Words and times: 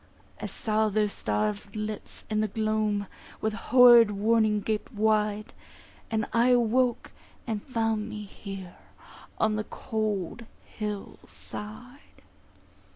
I 0.41 0.47
saw 0.47 0.89
their 0.89 1.07
starved 1.07 1.75
lips 1.75 2.25
in 2.27 2.41
the 2.41 2.47
gloam 2.47 3.05
With 3.39 3.53
horrid 3.53 4.09
warning 4.09 4.61
gaped 4.61 4.91
wide, 4.91 5.53
And 6.09 6.25
I 6.33 6.49
awoke, 6.49 7.11
and 7.45 7.61
found 7.61 8.09
me 8.09 8.23
here 8.25 8.77
On 9.37 9.57
the 9.57 9.63
cold 9.65 10.45
hill 10.65 11.19
side. 11.27 12.23